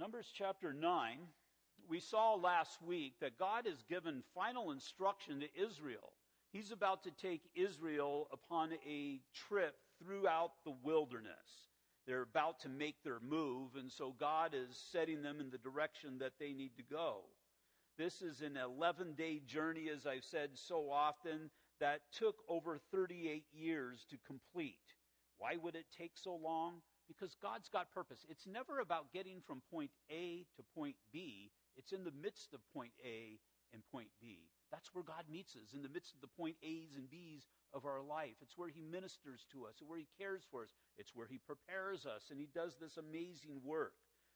[0.00, 1.18] Numbers chapter 9,
[1.86, 6.14] we saw last week that God has given final instruction to Israel.
[6.52, 11.68] He's about to take Israel upon a trip throughout the wilderness.
[12.06, 16.16] They're about to make their move, and so God is setting them in the direction
[16.20, 17.24] that they need to go.
[17.98, 23.44] This is an 11 day journey, as I've said so often, that took over 38
[23.52, 24.78] years to complete.
[25.36, 26.80] Why would it take so long?
[27.10, 28.24] Because God's got purpose.
[28.30, 32.60] It's never about getting from point A to point B, it's in the midst of
[32.72, 33.40] point A
[33.74, 34.46] and point B.
[34.70, 37.84] That's where God meets us, in the midst of the point A's and B's of
[37.84, 38.38] our life.
[38.40, 42.06] It's where He ministers to us, where He cares for us, it's where He prepares
[42.06, 43.94] us, and He does this amazing work.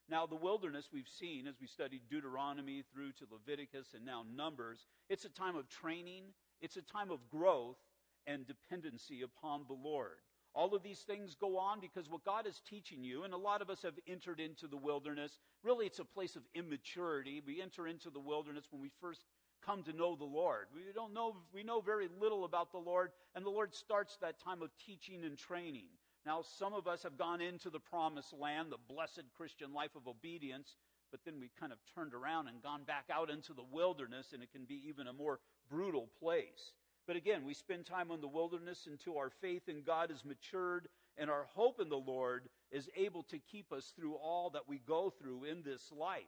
[0.08, 4.86] Now, the wilderness we've seen as we studied Deuteronomy through to Leviticus and now Numbers,
[5.08, 6.24] it's a time of training,
[6.60, 7.78] it's a time of growth
[8.26, 10.18] and dependency upon the Lord.
[10.54, 13.60] All of these things go on because what God is teaching you, and a lot
[13.60, 17.42] of us have entered into the wilderness, really it's a place of immaturity.
[17.44, 19.24] We enter into the wilderness when we first
[19.64, 20.66] come to know the Lord.
[20.74, 24.38] We don't know, we know very little about the Lord, and the Lord starts that
[24.38, 25.88] time of teaching and training.
[26.24, 30.06] Now, some of us have gone into the promised land, the blessed Christian life of
[30.06, 30.76] obedience,
[31.10, 34.42] but then we kind of turned around and gone back out into the wilderness, and
[34.42, 36.72] it can be even a more brutal place.
[37.06, 40.88] But again, we spend time in the wilderness until our faith in God is matured
[41.18, 44.78] and our hope in the Lord is able to keep us through all that we
[44.78, 46.22] go through in this life.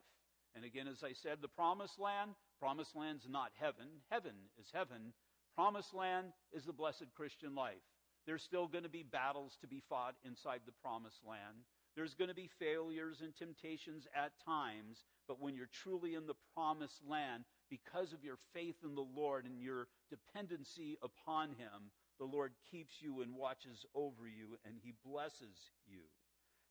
[0.54, 3.86] And again, as I said, the promised land, promised land's not heaven.
[4.10, 5.12] Heaven is heaven.
[5.54, 7.82] Promised land is the blessed Christian life.
[8.26, 11.64] There's still going to be battles to be fought inside the promised land.
[11.94, 16.34] There's going to be failures and temptations at times, but when you're truly in the
[16.54, 22.24] promised land, because of your faith in the Lord and your dependency upon Him, the
[22.24, 26.00] Lord keeps you and watches over you, and He blesses you.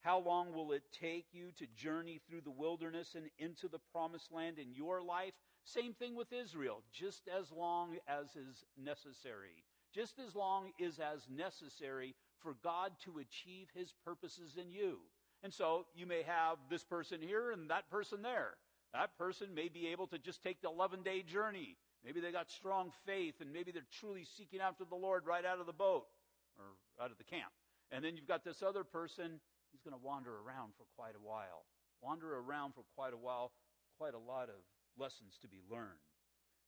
[0.01, 4.31] How long will it take you to journey through the wilderness and into the promised
[4.31, 5.33] land in your life?
[5.63, 9.63] Same thing with Israel, just as long as is necessary.
[9.93, 12.13] Just as long is as necessary
[12.43, 14.99] for God to achieve his purposes in you.
[15.41, 18.53] And so you may have this person here and that person there.
[18.95, 21.75] That person may be able to just take the 11 day journey.
[22.05, 25.59] Maybe they got strong faith and maybe they're truly seeking after the Lord right out
[25.59, 26.07] of the boat
[26.55, 27.51] or out of the camp.
[27.91, 31.19] And then you've got this other person, he's going to wander around for quite a
[31.19, 31.67] while.
[31.99, 33.51] Wander around for quite a while,
[33.99, 34.63] quite a lot of
[34.95, 35.99] lessons to be learned.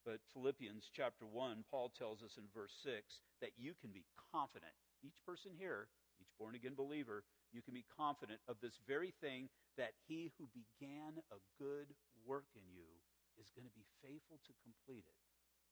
[0.03, 4.03] But Philippians chapter 1, Paul tells us in verse 6 that you can be
[4.35, 4.75] confident.
[4.99, 5.87] Each person here,
[6.19, 7.23] each born again believer,
[7.53, 11.95] you can be confident of this very thing that he who began a good
[12.27, 12.85] work in you
[13.39, 15.19] is going to be faithful to complete it.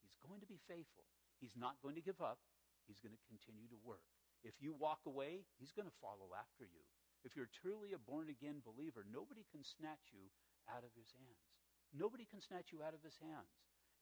[0.00, 1.04] He's going to be faithful.
[1.36, 2.40] He's not going to give up.
[2.88, 4.06] He's going to continue to work.
[4.40, 6.82] If you walk away, he's going to follow after you.
[7.26, 10.30] If you're truly a born again believer, nobody can snatch you
[10.70, 11.42] out of his hands.
[11.90, 13.50] Nobody can snatch you out of his hands.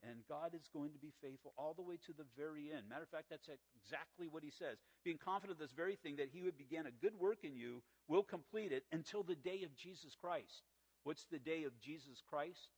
[0.04, 2.84] And God is going to be faithful all the way to the very end.
[2.92, 4.76] Matter of fact, that's exactly what he says.
[5.00, 7.80] Being confident of this very thing, that he who began a good work in you
[8.04, 10.68] will complete it until the day of Jesus Christ.
[11.04, 12.72] What's the day of Jesus Christ?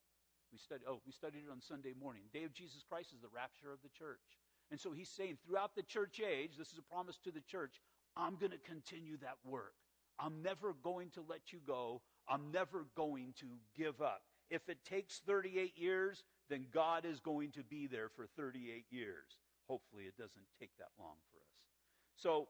[0.53, 2.23] We studied, oh, we studied it on Sunday morning.
[2.33, 4.21] Day of Jesus Christ is the rapture of the church.
[4.71, 7.81] And so he's saying throughout the church age, this is a promise to the church,
[8.17, 9.75] I'm going to continue that work.
[10.19, 12.01] I'm never going to let you go.
[12.29, 14.23] I'm never going to give up.
[14.51, 19.39] If it takes 38 years, then God is going to be there for 38 years.
[19.69, 21.57] Hopefully, it doesn't take that long for us.
[22.17, 22.49] So,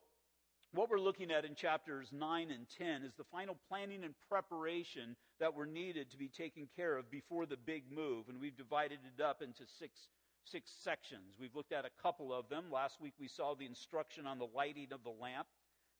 [0.72, 5.16] what we're looking at in chapters 9 and 10 is the final planning and preparation
[5.40, 8.28] that were needed to be taken care of before the big move.
[8.28, 10.08] And we've divided it up into six,
[10.44, 11.36] six sections.
[11.40, 12.64] We've looked at a couple of them.
[12.70, 15.46] Last week we saw the instruction on the lighting of the lamp.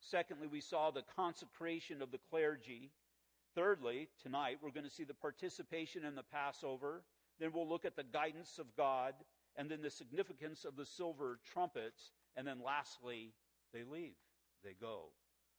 [0.00, 2.91] Secondly, we saw the consecration of the clergy.
[3.54, 7.03] Thirdly, tonight we're going to see the participation in the Passover.
[7.41, 9.15] Then we'll look at the guidance of God,
[9.56, 13.33] and then the significance of the silver trumpets, and then lastly,
[13.72, 14.15] they leave,
[14.66, 15.10] they go.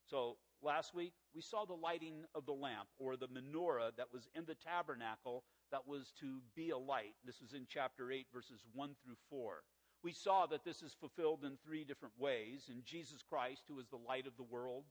[0.10, 4.28] So last week, we saw the lighting of the lamp, or the menorah that was
[4.36, 7.16] in the tabernacle that was to be a light.
[7.26, 9.64] This was in chapter 8, verses 1 through 4.
[10.04, 13.88] We saw that this is fulfilled in three different ways in Jesus Christ, who is
[13.88, 14.84] the light of the world,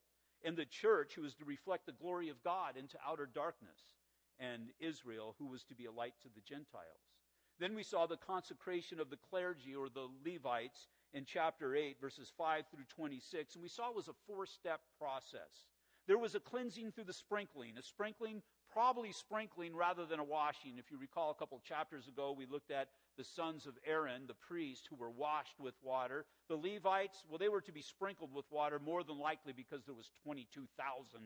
[0.43, 3.81] in the church, who is to reflect the glory of God into outer darkness,
[4.39, 7.01] and Israel, who was to be a light to the Gentiles.
[7.59, 12.31] Then we saw the consecration of the clergy or the Levites in chapter 8, verses
[12.37, 13.55] 5 through 26.
[13.55, 15.65] And we saw it was a four step process.
[16.07, 20.77] There was a cleansing through the sprinkling, a sprinkling, probably sprinkling rather than a washing.
[20.79, 24.35] If you recall a couple chapters ago, we looked at the sons of Aaron, the
[24.35, 26.27] priest, who were washed with water.
[26.49, 29.97] The Levites, well, they were to be sprinkled with water more than likely because there
[29.97, 30.69] was 22,000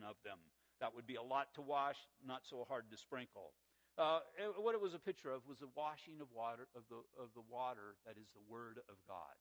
[0.07, 0.39] of them
[0.79, 3.51] That would be a lot to wash, not so hard to sprinkle.
[3.97, 4.19] Uh,
[4.57, 7.43] what it was a picture of was the washing of water of the of the
[7.51, 9.35] water that is the word of God.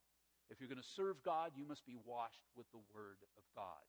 [0.50, 3.82] If you're going to serve God, you must be washed with the word of God.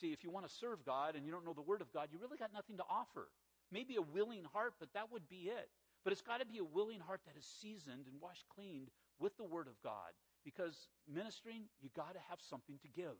[0.00, 2.08] See, if you want to serve God and you don't know the word of God,
[2.12, 3.28] you really got nothing to offer.
[3.72, 5.70] Maybe a willing heart, but that would be it.
[6.04, 9.36] But it's got to be a willing heart that is seasoned and washed cleaned with
[9.36, 10.14] the word of God.
[10.44, 13.18] Because ministering, you got to have something to give.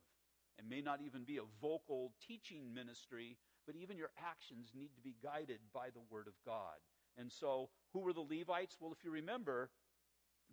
[0.58, 3.36] It may not even be a vocal teaching ministry,
[3.66, 6.78] but even your actions need to be guided by the Word of God.
[7.18, 8.76] And so, who were the Levites?
[8.80, 9.70] Well, if you remember,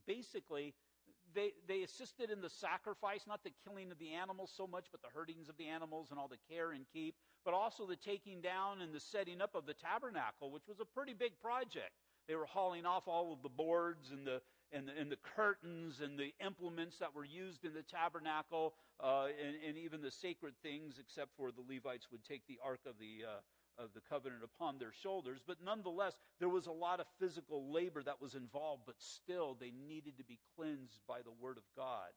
[0.08, 0.74] basically,
[1.34, 5.02] they, they assisted in the sacrifice, not the killing of the animals so much, but
[5.02, 7.16] the herdings of the animals and all the care and keep,
[7.46, 10.86] but also the taking down and the setting up of the tabernacle, which was a
[10.86, 11.92] pretty big project.
[12.28, 14.42] They were hauling off all of the boards and the,
[14.72, 19.28] and the, and the curtains and the implements that were used in the tabernacle uh,
[19.42, 22.94] and, and, even the sacred things, except for the Levites would take the Ark of
[23.00, 23.42] the, uh,
[23.78, 25.42] of the covenant upon their shoulders.
[25.46, 29.72] But nonetheless, there was a lot of physical labor that was involved, but still they
[29.88, 32.10] needed to be cleansed by the Word of God.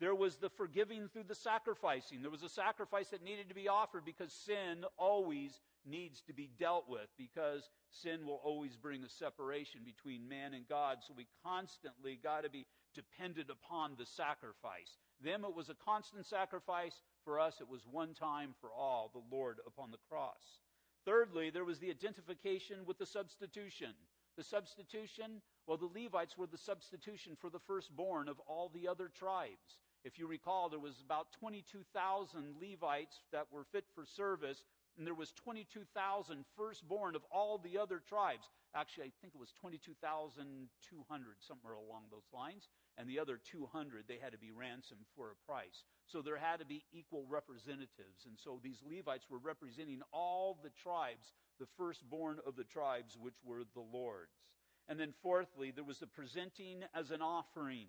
[0.00, 2.20] There was the forgiving through the sacrificing.
[2.20, 6.50] There was a sacrifice that needed to be offered because sin always needs to be
[6.58, 10.98] dealt with because sin will always bring a separation between man and God.
[11.06, 14.98] So we constantly got to be dependent upon the sacrifice.
[15.22, 17.00] Them, it was a constant sacrifice.
[17.24, 20.60] For us, it was one time for all, the Lord upon the cross.
[21.04, 23.90] Thirdly, there was the identification with the substitution.
[24.36, 29.08] The substitution, well, the Levites were the substitution for the firstborn of all the other
[29.08, 29.78] tribes.
[30.04, 34.62] If you recall, there was about 22,000 Levites that were fit for service,
[34.96, 38.48] and there was 22,000 firstborn of all the other tribes.
[38.74, 42.68] Actually, I think it was 22,200, somewhere along those lines.
[42.96, 45.82] And the other 200, they had to be ransomed for a price.
[46.06, 48.26] So there had to be equal representatives.
[48.26, 53.34] And so these Levites were representing all the tribes, the firstborn of the tribes, which
[53.44, 54.52] were the Lord's.
[54.88, 57.88] And then fourthly, there was the presenting as an offering.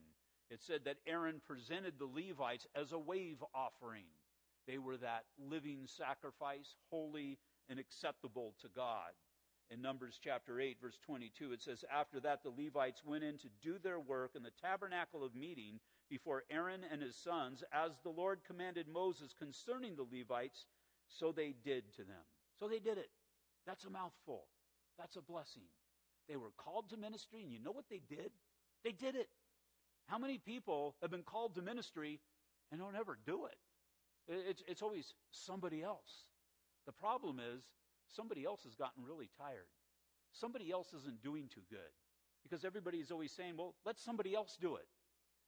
[0.50, 4.06] It said that Aaron presented the Levites as a wave offering.
[4.68, 7.38] They were that living sacrifice, holy
[7.70, 9.12] and acceptable to God.
[9.72, 13.48] In Numbers chapter 8, verse 22, it says, After that, the Levites went in to
[13.64, 15.80] do their work in the tabernacle of meeting
[16.10, 20.68] before Aaron and his sons, as the Lord commanded Moses concerning the Levites,
[21.08, 22.22] so they did to them.
[22.60, 23.10] So they did it.
[23.66, 24.46] That's a mouthful.
[25.00, 25.64] That's a blessing.
[26.30, 28.32] They were called to ministry, and you know what they did?
[28.84, 29.30] They did it.
[30.08, 32.20] How many people have been called to ministry
[32.72, 33.58] and don't ever do it?
[34.27, 36.25] It's, it's always somebody else.
[36.86, 37.63] The problem is
[38.07, 39.69] somebody else has gotten really tired.
[40.31, 41.94] Somebody else isn't doing too good
[42.44, 44.88] because everybody is always saying, well, let somebody else do it.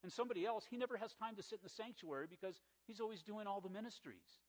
[0.03, 3.23] And somebody else, he never has time to sit in the sanctuary because he's always
[3.23, 4.41] doing all the ministries.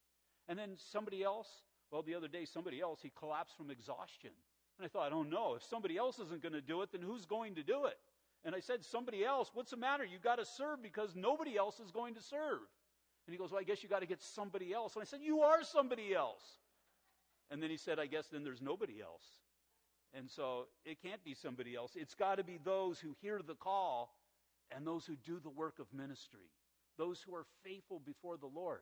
[0.49, 1.49] And then somebody else,
[1.91, 4.31] well, the other day, somebody else, he collapsed from exhaustion.
[4.79, 7.27] And I thought, oh no, if somebody else isn't going to do it, then who's
[7.27, 7.99] going to do it?
[8.45, 10.05] And I said, somebody else, what's the matter?
[10.05, 12.61] You've got to serve because nobody else is going to serve.
[13.29, 14.95] And he goes, Well, I guess you got to get somebody else.
[14.95, 16.43] And I said, You are somebody else.
[17.51, 19.25] And then he said, I guess then there's nobody else.
[20.15, 21.93] And so it can't be somebody else.
[21.95, 24.15] It's got to be those who hear the call
[24.75, 26.49] and those who do the work of ministry,
[26.97, 28.81] those who are faithful before the Lord.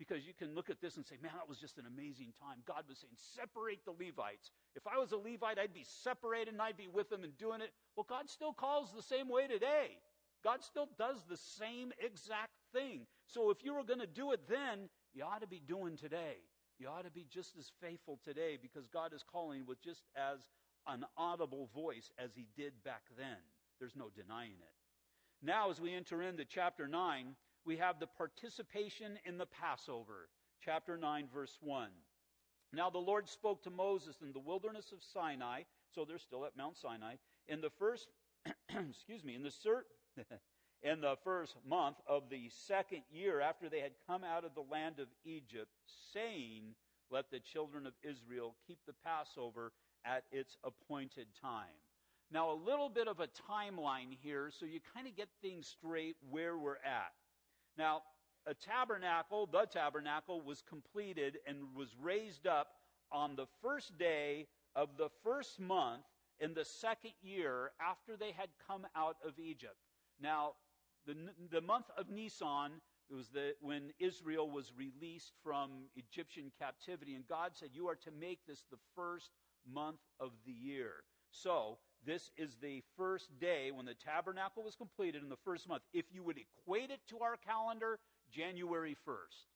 [0.00, 2.58] Because you can look at this and say, man, that was just an amazing time.
[2.66, 4.50] God was saying, separate the Levites.
[4.74, 7.60] If I was a Levite, I'd be separated and I'd be with them and doing
[7.60, 7.70] it.
[7.94, 9.96] Well, God still calls the same way today.
[10.42, 13.06] God still does the same exact thing.
[13.26, 16.36] So if you were going to do it then, you ought to be doing today.
[16.78, 20.40] You ought to be just as faithful today because God is calling with just as
[20.86, 23.38] an audible voice as he did back then.
[23.80, 24.74] There's no denying it.
[25.42, 30.28] Now, as we enter into chapter 9, we have the participation in the Passover.
[30.64, 31.88] Chapter 9, verse 1.
[32.72, 35.62] Now the Lord spoke to Moses in the wilderness of Sinai,
[35.94, 37.14] so they're still at Mount Sinai,
[37.48, 38.08] in the first,
[38.90, 39.82] excuse me, in the cert,
[40.82, 44.64] in the first month of the second year after they had come out of the
[44.70, 45.70] land of Egypt,
[46.12, 46.74] saying,
[47.10, 49.72] Let the children of Israel keep the Passover
[50.04, 51.74] at its appointed time.
[52.32, 56.16] Now, a little bit of a timeline here so you kind of get things straight
[56.28, 57.12] where we're at.
[57.78, 58.02] Now,
[58.46, 62.68] a tabernacle, the tabernacle, was completed and was raised up
[63.12, 66.02] on the first day of the first month
[66.40, 69.76] in the second year after they had come out of Egypt.
[70.20, 70.52] Now,
[71.06, 71.14] the,
[71.50, 72.72] the month of Nisan
[73.08, 77.94] it was the, when Israel was released from Egyptian captivity, and God said, You are
[77.94, 79.30] to make this the first
[79.72, 81.04] month of the year.
[81.30, 85.82] So, this is the first day when the tabernacle was completed in the first month.
[85.92, 87.98] If you would equate it to our calendar,
[88.30, 89.46] January 1st.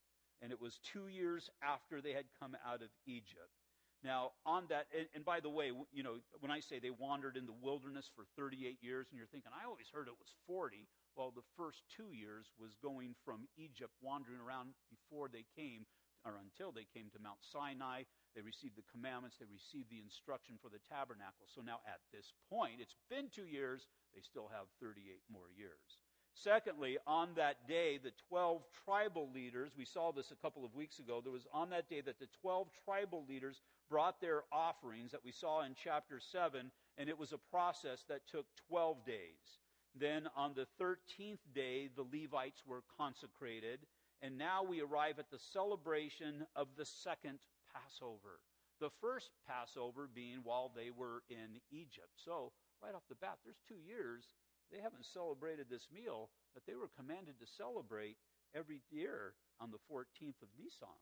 [0.42, 3.50] and it was two years after they had come out of Egypt.
[4.02, 7.36] Now, on that, and, and, by the way, you know, when I say they wandered
[7.36, 10.88] in the wilderness for 38 years, and you're thinking, I always heard it was 40.
[11.16, 15.84] Well, the first two years was going from Egypt, wandering around before they came,
[16.24, 18.04] or until they came to Mount Sinai.
[18.34, 21.50] They received the commandments, they received the instruction for the tabernacle.
[21.50, 25.98] So now at this point, it's been two years, they still have 38 more years.
[26.34, 30.98] Secondly, on that day, the 12 tribal leaders, we saw this a couple of weeks
[31.00, 35.24] ago, there was on that day that the 12 tribal leaders brought their offerings that
[35.24, 39.58] we saw in chapter 7, and it was a process that took 12 days.
[39.94, 43.80] Then on the 13th day, the Levites were consecrated,
[44.22, 47.38] and now we arrive at the celebration of the second
[47.72, 48.40] Passover.
[48.80, 52.14] The first Passover being while they were in Egypt.
[52.24, 54.24] So, right off the bat, there's two years
[54.72, 58.16] they haven't celebrated this meal that they were commanded to celebrate
[58.54, 61.00] every year on the 14th of Nisan.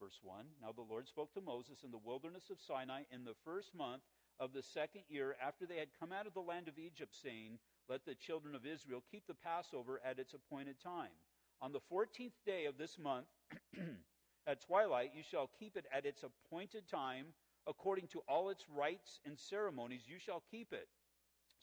[0.00, 3.36] Verse 1 Now the Lord spoke to Moses in the wilderness of Sinai in the
[3.44, 4.02] first month
[4.38, 7.58] of the second year after they had come out of the land of Egypt, saying,
[7.88, 11.14] Let the children of Israel keep the Passover at its appointed time.
[11.62, 13.26] On the 14th day of this month,
[14.46, 17.26] at twilight, you shall keep it at its appointed time.
[17.66, 20.88] According to all its rites and ceremonies, you shall keep it.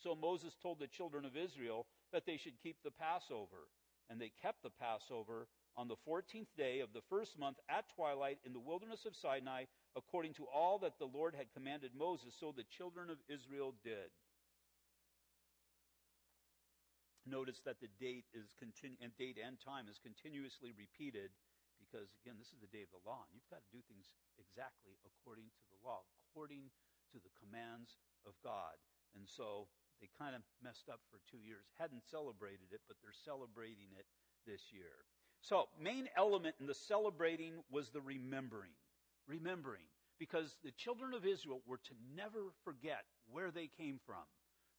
[0.01, 3.69] So Moses told the children of Israel that they should keep the Passover.
[4.09, 8.39] And they kept the Passover on the 14th day of the first month at twilight
[8.45, 9.65] in the wilderness of Sinai,
[9.95, 12.35] according to all that the Lord had commanded Moses.
[12.39, 14.11] So the children of Israel did.
[17.25, 21.31] Notice that the date is continu- and date and time is continuously repeated
[21.79, 24.07] because again, this is the day of the law, and you've got to do things
[24.39, 26.71] exactly according to the law, according
[27.11, 28.79] to the commands of God.
[29.13, 29.67] And so
[30.01, 31.69] they kind of messed up for two years.
[31.77, 34.07] Hadn't celebrated it, but they're celebrating it
[34.47, 35.05] this year.
[35.43, 38.71] So, main element in the celebrating was the remembering.
[39.27, 39.83] Remembering.
[40.17, 44.23] Because the children of Israel were to never forget where they came from.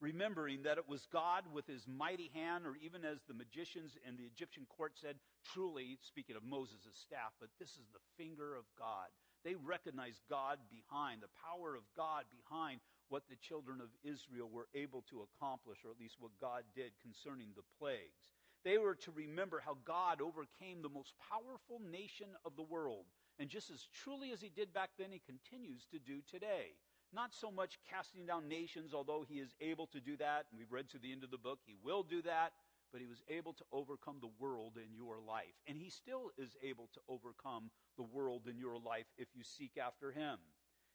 [0.00, 4.16] Remembering that it was God with his mighty hand, or even as the magicians in
[4.16, 5.16] the Egyptian court said,
[5.52, 9.12] truly, speaking of Moses' staff, but this is the finger of God.
[9.44, 12.80] They recognized God behind, the power of God behind
[13.12, 16.96] what the children of Israel were able to accomplish, or at least what God did
[17.04, 18.32] concerning the plagues.
[18.64, 23.04] They were to remember how God overcame the most powerful nation of the world.
[23.38, 26.72] And just as truly as he did back then, he continues to do today.
[27.12, 30.46] Not so much casting down nations, although he is able to do that.
[30.50, 32.52] And we've read to the end of the book, he will do that.
[32.90, 35.54] But he was able to overcome the world in your life.
[35.66, 39.76] And he still is able to overcome the world in your life if you seek
[39.76, 40.38] after him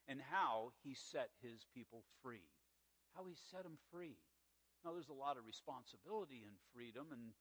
[0.08, 2.48] and how he set his people free.
[3.14, 4.16] How he set them free.
[4.84, 7.36] Now, there's a lot of responsibility in freedom, and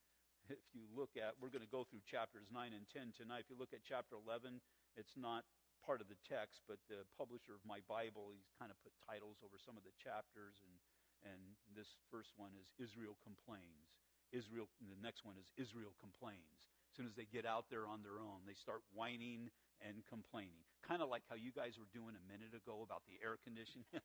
[0.50, 3.46] if you look at, we're going to go through chapters 9 and 10 tonight.
[3.46, 4.58] If you look at chapter 11,
[4.98, 5.46] it's not
[5.86, 9.40] part of the text, but the publisher of my Bible, he's kind of put titles
[9.46, 10.76] over some of the chapters, and,
[11.24, 11.42] and
[11.72, 13.94] this first one is Israel Complains.
[14.30, 16.70] Israel, the next one is Israel Complains.
[16.90, 19.50] As soon as they get out there on their own, they start whining
[19.82, 20.66] and complaining.
[20.86, 23.88] Kind of like how you guys were doing a minute ago about the air conditioning.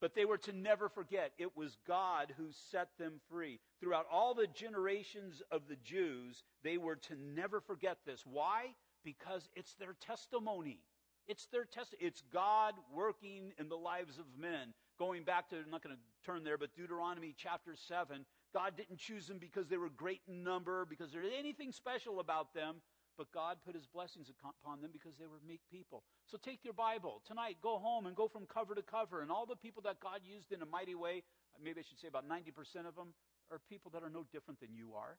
[0.00, 3.60] but they were to never forget it was God who set them free.
[3.80, 8.24] Throughout all the generations of the Jews, they were to never forget this.
[8.24, 8.74] Why?
[9.04, 10.80] Because it's their testimony.
[11.26, 11.94] It's their test.
[12.00, 14.72] It's God working in the lives of men.
[14.98, 18.24] Going back to, I'm not going to turn there, but Deuteronomy chapter 7,
[18.54, 22.18] God didn't choose them because they were great in number, because there was anything special
[22.18, 22.76] about them
[23.18, 26.06] but God put his blessings upon them because they were meek people.
[26.30, 29.20] So take your Bible tonight, go home and go from cover to cover.
[29.20, 31.26] And all the people that God used in a mighty way,
[31.58, 33.10] maybe I should say about 90% of them,
[33.50, 35.18] are people that are no different than you are.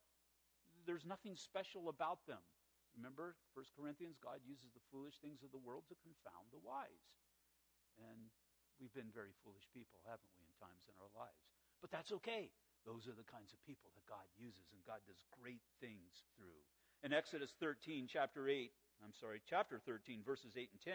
[0.88, 2.39] There's nothing special about them.
[2.96, 7.03] Remember, 1 Corinthians, God uses the foolish things of the world to confound the wise.
[8.00, 8.32] And
[8.79, 11.44] we've been very foolish people, haven't we, in times in our lives?
[11.84, 12.48] But that's okay.
[12.88, 16.63] Those are the kinds of people that God uses, and God does great things through
[17.03, 18.72] in Exodus 13, chapter 8,
[19.03, 20.94] I'm sorry, chapter 13, verses 8 and 10.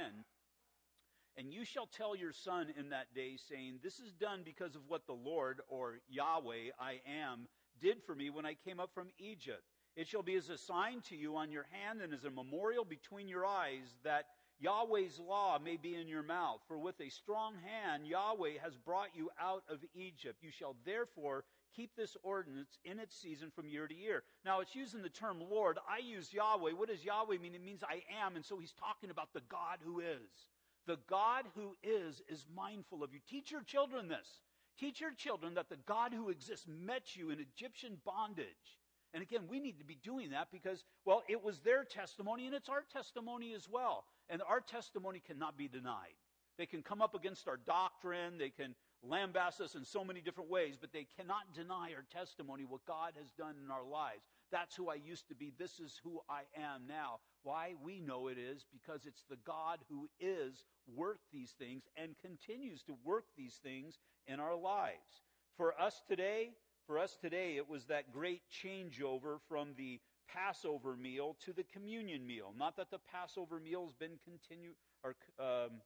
[1.36, 4.82] And you shall tell your son in that day, saying, This is done because of
[4.86, 7.48] what the Lord, or Yahweh, I am,
[7.80, 9.62] did for me when I came up from Egypt.
[9.96, 12.84] It shall be as a sign to you on your hand and as a memorial
[12.84, 14.26] between your eyes that
[14.60, 16.60] Yahweh's law may be in your mouth.
[16.68, 20.42] For with a strong hand Yahweh has brought you out of Egypt.
[20.42, 21.44] You shall therefore
[21.76, 24.22] keep this ordinance in its season from year to year.
[24.44, 25.78] Now, it's using the term Lord.
[25.88, 26.72] I use Yahweh.
[26.72, 27.54] What does Yahweh mean?
[27.54, 28.36] It means I am.
[28.36, 30.48] And so he's talking about the God who is.
[30.86, 33.20] The God who is is mindful of you.
[33.28, 34.40] Teach your children this.
[34.78, 38.78] Teach your children that the God who exists met you in Egyptian bondage
[39.14, 42.54] And again, we need to be doing that because, well, it was their testimony and
[42.54, 44.04] it's our testimony as well.
[44.28, 46.16] And our testimony cannot be denied.
[46.58, 48.74] They can come up against our doctrine, they can
[49.10, 53.12] lambast us in so many different ways, but they cannot deny our testimony, what God
[53.18, 54.24] has done in our lives.
[54.50, 55.52] That's who I used to be.
[55.58, 57.18] This is who I am now.
[57.42, 57.74] Why?
[57.82, 62.82] We know it is because it's the God who is worked these things and continues
[62.84, 65.22] to work these things in our lives.
[65.56, 66.50] For us today,
[66.86, 72.26] for us today, it was that great changeover from the Passover meal to the communion
[72.26, 72.54] meal.
[72.56, 75.80] Not that the Passover meal has been continued or um,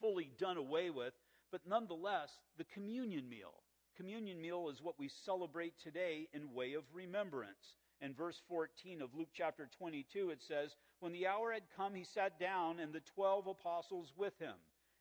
[0.00, 1.12] fully done away with,
[1.50, 3.54] but nonetheless, the communion meal.
[3.96, 7.76] Communion meal is what we celebrate today in way of remembrance.
[8.00, 12.04] In verse 14 of Luke chapter 22, it says, When the hour had come, he
[12.04, 14.54] sat down, and the twelve apostles with him.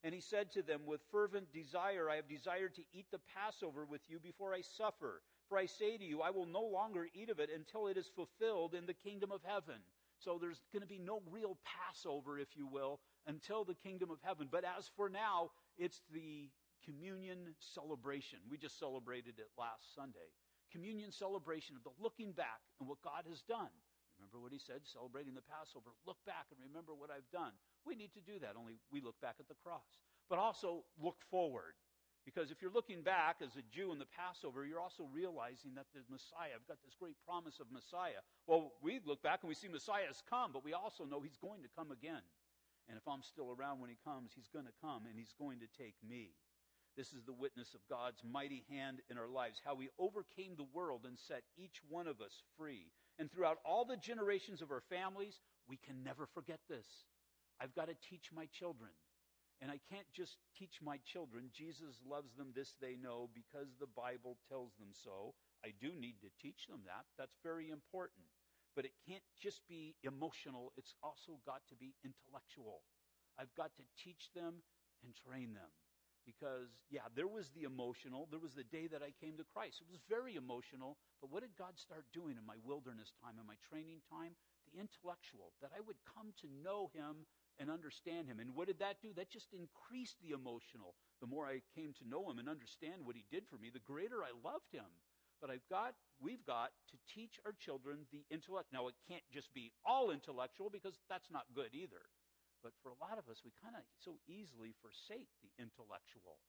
[0.04, 3.86] And he said to them, With fervent desire, I have desired to eat the Passover
[3.86, 5.22] with you before I suffer.
[5.48, 8.12] For I say to you, I will no longer eat of it until it is
[8.16, 9.82] fulfilled in the kingdom of heaven.
[10.20, 14.20] So there's going to be no real Passover, if you will, until the kingdom of
[14.22, 14.48] heaven.
[14.52, 16.52] But as for now, it's the
[16.84, 18.40] communion celebration.
[18.52, 20.36] We just celebrated it last Sunday.
[20.72, 23.74] Communion celebration of the looking back and what God has done.
[24.20, 25.96] Remember what he said, celebrating the Passover.
[26.06, 27.56] Look back and remember what I've done.
[27.88, 29.88] We need to do that, only we look back at the cross.
[30.28, 31.74] But also look forward.
[32.28, 35.88] Because if you're looking back as a Jew in the Passover, you're also realizing that
[35.96, 38.22] the Messiah, I've got this great promise of Messiah.
[38.46, 41.40] Well, we look back and we see Messiah has come, but we also know he's
[41.42, 42.22] going to come again.
[42.90, 45.62] And if I'm still around when he comes, he's going to come and he's going
[45.62, 46.34] to take me.
[46.98, 50.68] This is the witness of God's mighty hand in our lives, how we overcame the
[50.74, 52.90] world and set each one of us free.
[53.22, 56.88] And throughout all the generations of our families, we can never forget this.
[57.62, 58.92] I've got to teach my children.
[59.62, 61.52] And I can't just teach my children.
[61.54, 65.36] Jesus loves them, this they know, because the Bible tells them so.
[65.64, 67.06] I do need to teach them that.
[67.20, 68.26] That's very important
[68.80, 70.72] but it can't just be emotional.
[70.80, 72.88] It's also got to be intellectual.
[73.36, 74.64] I've got to teach them
[75.04, 75.68] and train them.
[76.24, 78.32] Because, yeah, there was the emotional.
[78.32, 79.84] There was the day that I came to Christ.
[79.84, 80.96] It was very emotional.
[81.20, 84.40] But what did God start doing in my wilderness time, in my training time?
[84.72, 87.28] The intellectual, that I would come to know Him
[87.60, 88.40] and understand Him.
[88.40, 89.12] And what did that do?
[89.12, 90.96] That just increased the emotional.
[91.20, 93.84] The more I came to know Him and understand what He did for me, the
[93.84, 94.88] greater I loved Him.
[95.42, 98.72] But I've got, we've got to teach our children the intellect.
[98.76, 102.04] Now, it can't just be all intellectual because that's not good either.
[102.60, 106.44] But for a lot of us, we kind of so easily forsake the intellectual.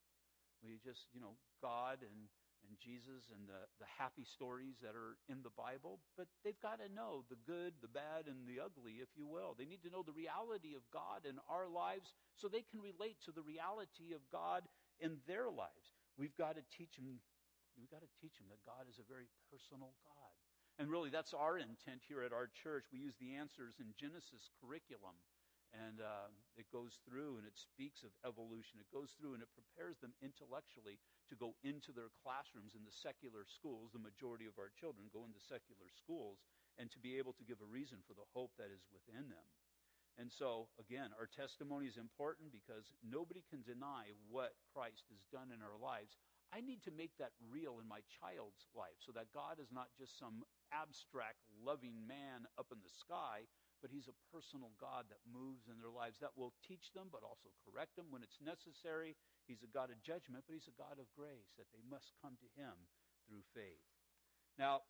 [0.59, 2.27] We just, you know, God and,
[2.67, 6.83] and Jesus and the, the happy stories that are in the Bible, but they've got
[6.83, 9.55] to know the good, the bad, and the ugly, if you will.
[9.55, 13.17] They need to know the reality of God in our lives so they can relate
[13.25, 14.67] to the reality of God
[14.99, 15.95] in their lives.
[16.19, 17.23] We've got to teach them
[17.81, 20.31] We've got to teach them that God is a very personal God.
[20.77, 22.85] And really, that's our intent here at our church.
[22.93, 25.17] We use the answers in Genesis curriculum.
[25.71, 26.27] And uh,
[26.59, 28.83] it goes through and it speaks of evolution.
[28.83, 30.99] It goes through and it prepares them intellectually
[31.31, 33.95] to go into their classrooms in the secular schools.
[33.95, 36.43] The majority of our children go into secular schools
[36.75, 39.47] and to be able to give a reason for the hope that is within them.
[40.19, 45.55] And so, again, our testimony is important because nobody can deny what Christ has done
[45.55, 46.19] in our lives.
[46.51, 49.87] I need to make that real in my child's life so that God is not
[49.95, 50.43] just some
[50.75, 53.47] abstract, loving man up in the sky,
[53.79, 57.23] but he's a personal God that moves in their lives, that will teach them, but
[57.23, 59.15] also correct them when it's necessary.
[59.47, 62.35] He's a God of judgment, but he's a God of grace, that they must come
[62.43, 62.75] to him
[63.25, 63.81] through faith.
[64.59, 64.83] Now,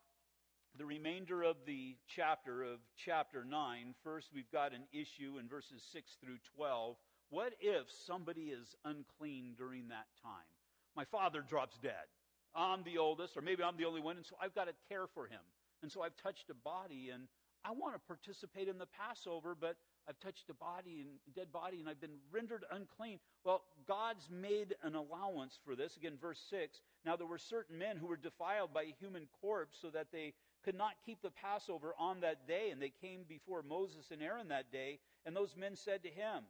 [0.76, 5.84] the remainder of the chapter of chapter 9, first we've got an issue in verses
[5.94, 6.98] 6 through 12.
[7.30, 10.50] What if somebody is unclean during that time?
[10.96, 12.08] My father drops dead.
[12.54, 15.08] I'm the oldest, or maybe I'm the only one, and so I've got to care
[15.08, 15.40] for him.
[15.82, 17.28] And so I've touched a body, and
[17.64, 19.78] I want to participate in the Passover, but
[20.10, 23.20] I've touched a body and a dead body, and I've been rendered unclean.
[23.44, 25.96] Well, God's made an allowance for this.
[25.96, 26.82] Again, verse 6.
[27.06, 30.34] Now there were certain men who were defiled by a human corpse, so that they
[30.64, 34.50] could not keep the Passover on that day, and they came before Moses and Aaron
[34.50, 36.44] that day, and those men said to him,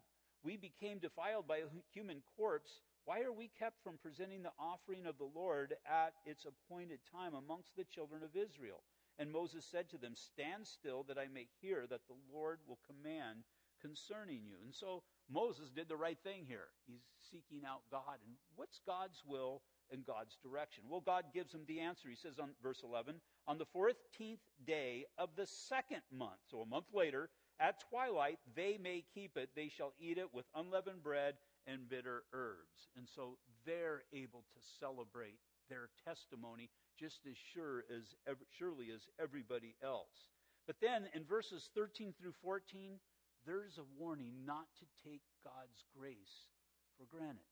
[0.43, 2.81] We became defiled by a human corpse.
[3.05, 7.33] Why are we kept from presenting the offering of the Lord at its appointed time
[7.33, 8.83] amongst the children of Israel?
[9.17, 12.79] And Moses said to them, Stand still that I may hear that the Lord will
[12.85, 13.43] command
[13.81, 14.57] concerning you.
[14.63, 16.69] And so Moses did the right thing here.
[16.85, 18.21] He's seeking out God.
[18.25, 19.61] And what's God's will
[19.91, 20.83] and God's direction?
[20.87, 22.07] Well, God gives him the answer.
[22.09, 23.15] He says on verse 11,
[23.47, 28.79] On the 14th day of the second month, so a month later, at twilight, they
[28.81, 29.49] may keep it.
[29.55, 31.35] They shall eat it with unleavened bread
[31.67, 32.89] and bitter herbs.
[32.97, 36.69] And so they're able to celebrate their testimony
[36.99, 40.29] just as sure as ever, surely as everybody else.
[40.67, 42.99] But then in verses 13 through 14,
[43.45, 46.49] there's a warning not to take God's grace
[46.97, 47.49] for granted.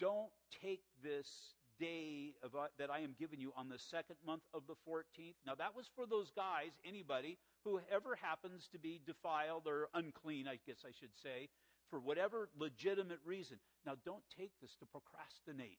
[0.00, 4.42] Don't take this day of, uh, that I am giving you on the second month
[4.54, 5.34] of the 14th.
[5.46, 10.58] Now, that was for those guys, anybody, whoever happens to be defiled or unclean, I
[10.66, 11.48] guess I should say,
[11.92, 13.60] for whatever legitimate reason.
[13.84, 15.76] Now, don't take this to procrastinate.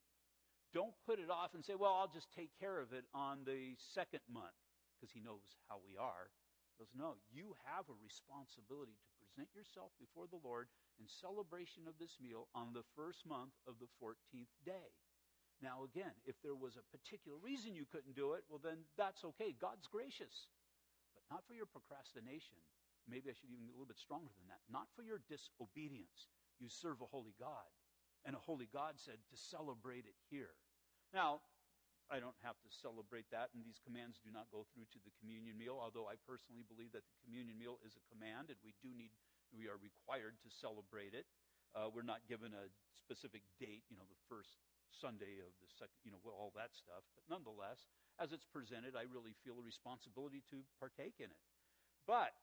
[0.70, 3.74] Don't put it off and say, well, I'll just take care of it on the
[3.98, 4.54] second month,
[4.94, 6.30] because he knows how we are.
[6.70, 10.70] He goes, no, you have a responsibility to present yourself before the Lord
[11.02, 14.94] in celebration of this meal on the first month of the 14th day.
[15.58, 19.26] Now, again, if there was a particular reason you couldn't do it, well, then that's
[19.34, 19.54] okay.
[19.58, 20.46] God's gracious.
[21.14, 22.58] But not for your procrastination.
[23.08, 24.64] Maybe I should even be a little bit stronger than that.
[24.72, 26.32] Not for your disobedience.
[26.58, 27.68] You serve a holy God.
[28.24, 30.56] And a holy God said to celebrate it here.
[31.12, 31.44] Now,
[32.08, 35.12] I don't have to celebrate that, and these commands do not go through to the
[35.20, 38.76] communion meal, although I personally believe that the communion meal is a command, and we
[38.84, 39.12] do need,
[39.52, 41.24] we are required to celebrate it.
[41.72, 44.60] Uh, we're not given a specific date, you know, the first
[44.92, 47.02] Sunday of the second, you know, all that stuff.
[47.16, 47.88] But nonetheless,
[48.20, 51.42] as it's presented, I really feel a responsibility to partake in it.
[52.06, 52.36] But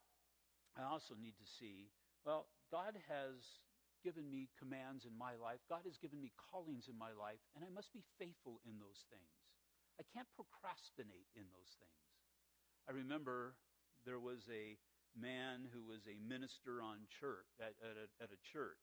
[0.77, 1.91] I also need to see,
[2.23, 3.59] well, God has
[4.01, 5.61] given me commands in my life.
[5.69, 9.05] God has given me callings in my life, and I must be faithful in those
[9.11, 9.35] things.
[9.99, 12.01] I can't procrastinate in those things.
[12.89, 13.53] I remember
[14.07, 14.79] there was a
[15.13, 18.81] man who was a minister on church at, at, a, at a church,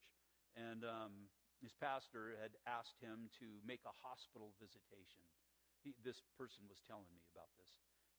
[0.54, 1.26] and um,
[1.58, 5.24] his pastor had asked him to make a hospital visitation.
[5.82, 7.70] He, this person was telling me about this.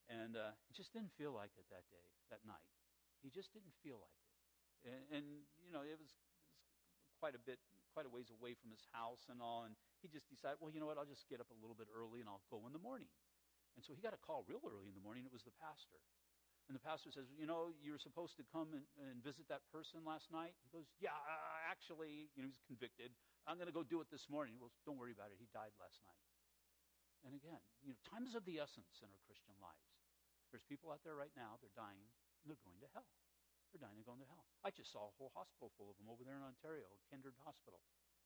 [0.10, 2.79] And uh, he just didn't feel like it that day, that night.
[3.20, 4.32] He just didn't feel like it.
[4.88, 5.26] And, and
[5.60, 7.60] you know, it was, it was quite a bit,
[7.92, 9.68] quite a ways away from his house and all.
[9.68, 11.92] And he just decided, well, you know what, I'll just get up a little bit
[11.92, 13.12] early and I'll go in the morning.
[13.76, 15.28] And so he got a call real early in the morning.
[15.28, 16.00] It was the pastor.
[16.70, 19.66] And the pastor says, You know, you were supposed to come and, and visit that
[19.74, 20.54] person last night.
[20.62, 23.10] He goes, Yeah, uh, actually, you know, he's convicted.
[23.50, 24.54] I'm going to go do it this morning.
[24.54, 25.42] He goes, Don't worry about it.
[25.42, 26.22] He died last night.
[27.26, 29.90] And again, you know, time is of the essence in our Christian lives.
[30.54, 32.06] There's people out there right now, they're dying,
[32.50, 33.08] they're going to hell.
[33.70, 34.50] They're dying and going to hell.
[34.66, 37.80] I just saw a whole hospital full of them over there in Ontario, Kindred Hospital.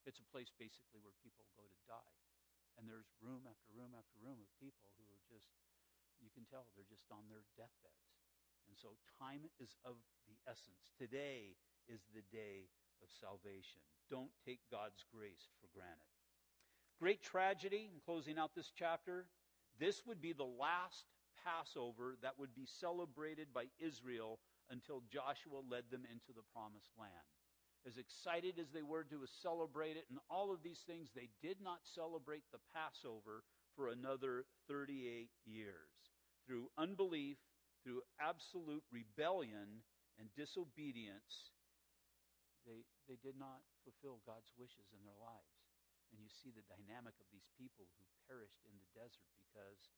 [0.07, 2.15] It's a place basically where people go to die.
[2.79, 5.51] And there's room after room after room of people who are just,
[6.23, 8.07] you can tell they're just on their deathbeds.
[8.71, 10.95] And so time is of the essence.
[10.95, 11.59] Today
[11.91, 12.71] is the day
[13.03, 13.83] of salvation.
[14.07, 16.07] Don't take God's grace for granted.
[16.99, 19.27] Great tragedy in closing out this chapter.
[19.79, 21.05] This would be the last
[21.43, 27.29] Passover that would be celebrated by Israel until Joshua led them into the promised land.
[27.85, 31.57] As excited as they were to celebrate it and all of these things, they did
[31.59, 33.43] not celebrate the Passover
[33.75, 35.91] for another 38 years.
[36.47, 37.37] Through unbelief
[37.83, 39.83] through absolute rebellion
[40.15, 41.51] and disobedience,
[42.63, 45.59] they, they did not fulfill God's wishes in their lives.
[46.15, 49.91] And you see the dynamic of these people who perished in the desert because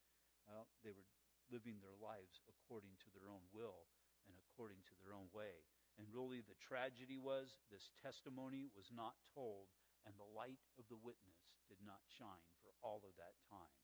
[0.46, 1.06] well, they were
[1.54, 3.86] living their lives according to their own will
[4.26, 5.66] and according to their own way.
[5.98, 9.72] And really, the tragedy was this testimony was not told,
[10.04, 11.40] and the light of the witness
[11.72, 13.80] did not shine for all of that time.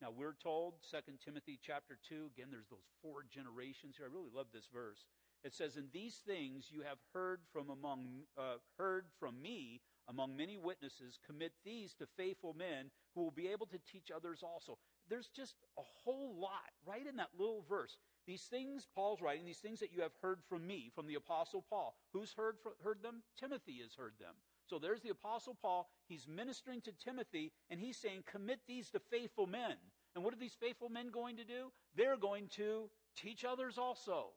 [0.00, 4.06] Now we're told, 2 Timothy chapter 2, again, there's those four generations here.
[4.08, 5.04] I really love this verse.
[5.44, 10.36] It says, "In these things you have heard from among uh, heard from me among
[10.36, 11.18] many witnesses.
[11.24, 14.78] Commit these to faithful men who will be able to teach others also."
[15.10, 17.98] There's just a whole lot right in that little verse.
[18.26, 21.64] These things Paul's writing, these things that you have heard from me, from the apostle
[21.68, 21.96] Paul.
[22.12, 23.22] Who's heard heard them?
[23.38, 24.34] Timothy has heard them.
[24.70, 25.90] So there's the Apostle Paul.
[26.06, 29.74] He's ministering to Timothy, and he's saying, Commit these to faithful men.
[30.14, 31.72] And what are these faithful men going to do?
[31.96, 34.28] They're going to teach others also.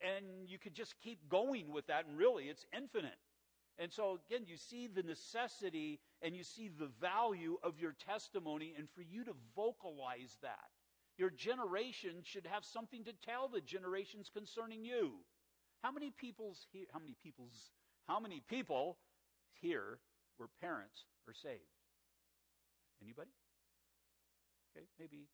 [0.00, 3.18] And you could just keep going with that, and really, it's infinite.
[3.78, 8.74] And so, again, you see the necessity and you see the value of your testimony,
[8.78, 10.70] and for you to vocalize that.
[11.16, 15.12] Your generation should have something to tell the generations concerning you.
[15.82, 17.70] How many people's here, how many people's,
[18.08, 18.98] how many people
[19.60, 19.98] here
[20.38, 21.60] were parents are saved?
[23.02, 23.30] Anybody?
[24.74, 25.28] Okay, maybe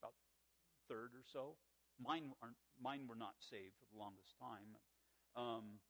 [0.00, 0.12] about
[0.88, 1.56] third or so.
[1.98, 2.56] Mine aren't.
[2.80, 4.76] Mine were not saved for the longest time.
[5.34, 5.80] Um,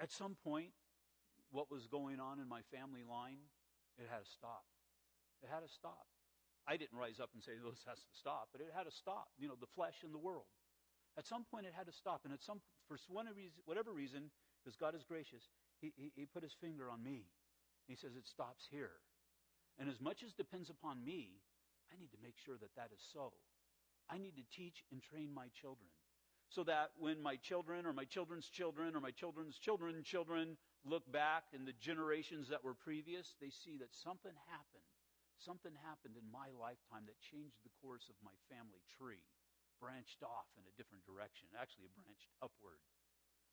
[0.00, 0.70] at some point,
[1.50, 3.38] what was going on in my family line,
[3.98, 4.64] it had to stop.
[5.42, 6.06] It had to stop.
[6.66, 9.30] I didn't rise up and say, "This has to stop," but it had to stop.
[9.36, 10.48] You know, the flesh and the world.
[11.16, 14.94] At some point, it had to stop, and at some, for whatever reason, because God
[14.94, 15.48] is gracious,
[15.80, 17.28] he, he, he put his finger on me.
[17.86, 18.98] He says, It stops here.
[19.78, 21.42] And as much as depends upon me,
[21.92, 23.34] I need to make sure that that is so.
[24.08, 25.90] I need to teach and train my children
[26.54, 30.54] so that when my children or my children's children or my children's children's children
[30.86, 34.86] look back in the generations that were previous, they see that something happened.
[35.42, 39.26] Something happened in my lifetime that changed the course of my family tree,
[39.82, 41.50] branched off in a different direction.
[41.58, 42.78] Actually, it branched upward.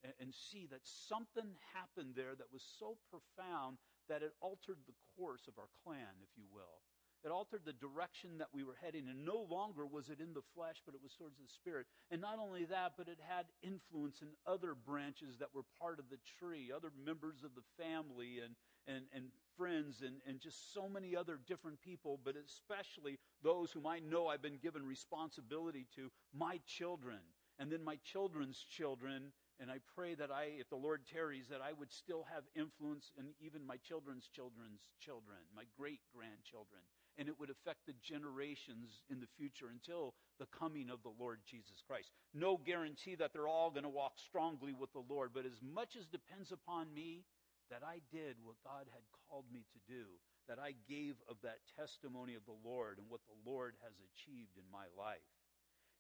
[0.06, 3.82] And, and see that something happened there that was so profound
[4.14, 6.86] that it altered the course of our clan, if you will.
[7.24, 10.42] It altered the direction that we were heading, and no longer was it in the
[10.56, 11.86] flesh, but it was towards the spirit.
[12.10, 16.10] And not only that, but it had influence in other branches that were part of
[16.10, 18.56] the tree, other members of the family, and,
[18.88, 23.86] and, and friends, and, and just so many other different people, but especially those whom
[23.86, 27.20] I know I've been given responsibility to, my children,
[27.60, 29.32] and then my children's children.
[29.60, 33.12] And I pray that I, if the Lord tarries, that I would still have influence
[33.16, 36.82] in even my children's children's children, my great grandchildren
[37.18, 41.40] and it would affect the generations in the future until the coming of the Lord
[41.50, 42.12] Jesus Christ.
[42.34, 45.96] No guarantee that they're all going to walk strongly with the Lord, but as much
[45.96, 47.24] as depends upon me,
[47.70, 50.04] that I did what God had called me to do,
[50.48, 54.58] that I gave of that testimony of the Lord and what the Lord has achieved
[54.58, 55.24] in my life.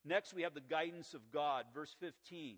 [0.04, 2.58] Next, we have the guidance of God, verse 15.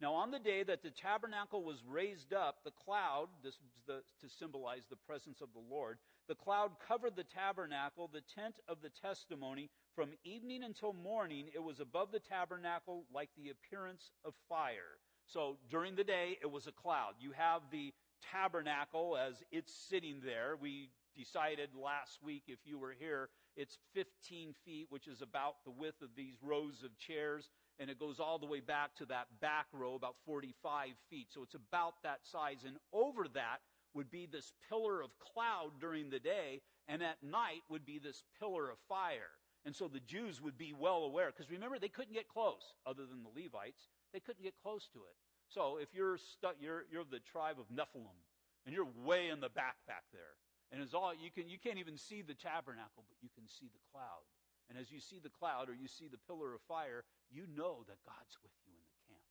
[0.00, 4.28] Now, on the day that the tabernacle was raised up, the cloud, this the, to
[4.28, 8.90] symbolize the presence of the Lord, the cloud covered the tabernacle, the tent of the
[8.90, 9.70] testimony.
[9.94, 14.98] From evening until morning, it was above the tabernacle like the appearance of fire.
[15.26, 17.14] So during the day, it was a cloud.
[17.20, 17.92] You have the
[18.32, 20.56] tabernacle as it's sitting there.
[20.60, 25.70] We decided last week, if you were here, it's 15 feet, which is about the
[25.70, 29.26] width of these rows of chairs and it goes all the way back to that
[29.40, 31.28] back row, about 45 feet.
[31.32, 32.58] So it's about that size.
[32.64, 33.58] And over that
[33.94, 38.22] would be this pillar of cloud during the day, and at night would be this
[38.38, 39.32] pillar of fire.
[39.64, 43.06] And so the Jews would be well aware, because remember, they couldn't get close, other
[43.06, 43.88] than the Levites.
[44.12, 45.16] They couldn't get close to it.
[45.48, 48.18] So if you're, stu- you're, you're the tribe of Nephilim,
[48.66, 50.36] and you're way in the back back there,
[50.72, 53.70] and it's all, you, can, you can't even see the tabernacle, but you can see
[53.72, 54.26] the cloud.
[54.68, 57.84] And as you see the cloud or you see the pillar of fire, you know
[57.84, 59.28] that God's with you in the camp.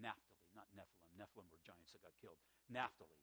[0.00, 1.12] Naphtali, not Nephilim.
[1.20, 2.40] Nephilim were giants that got killed.
[2.72, 3.20] Naphtali,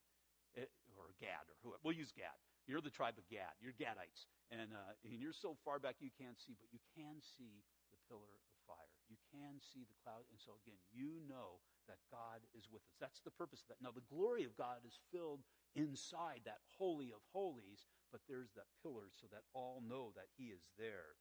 [0.97, 1.81] or Gad, or whoever.
[1.85, 2.33] We'll use Gad.
[2.65, 3.53] You're the tribe of Gad.
[3.61, 4.27] You're Gadites.
[4.51, 7.99] And, uh, and you're so far back you can't see, but you can see the
[8.07, 8.95] pillar of fire.
[9.07, 10.27] You can see the cloud.
[10.31, 12.99] And so, again, you know that God is with us.
[12.99, 13.83] That's the purpose of that.
[13.83, 15.43] Now, the glory of God is filled
[15.75, 20.51] inside that Holy of Holies, but there's that pillar so that all know that He
[20.51, 21.15] is there.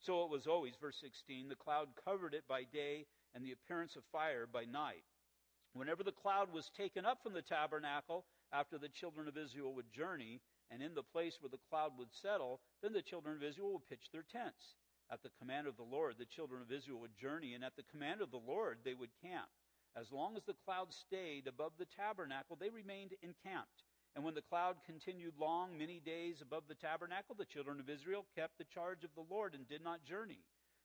[0.00, 3.96] So it was always, verse 16, the cloud covered it by day and the appearance
[3.96, 5.04] of fire by night.
[5.74, 9.92] Whenever the cloud was taken up from the tabernacle, after the children of Israel would
[9.92, 13.72] journey, and in the place where the cloud would settle, then the children of Israel
[13.72, 14.76] would pitch their tents.
[15.10, 17.82] At the command of the Lord, the children of Israel would journey, and at the
[17.90, 19.50] command of the Lord, they would camp.
[19.96, 23.82] As long as the cloud stayed above the tabernacle, they remained encamped.
[24.14, 28.26] And when the cloud continued long, many days above the tabernacle, the children of Israel
[28.34, 30.38] kept the charge of the Lord and did not journey.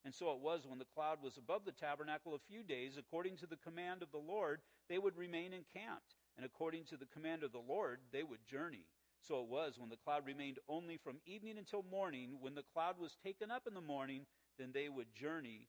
[0.05, 3.38] And so it was when the cloud was above the tabernacle a few days, according
[3.38, 6.15] to the command of the Lord, they would remain encamped.
[6.38, 8.85] And according to the command of the Lord, they would journey.
[9.21, 12.38] So it was when the cloud remained only from evening until morning.
[12.39, 14.25] When the cloud was taken up in the morning,
[14.57, 15.67] then they would journey,